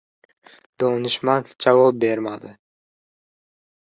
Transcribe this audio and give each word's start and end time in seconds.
Donishmand 0.83 1.51
javob 1.65 2.01
bermadi. 2.05 2.55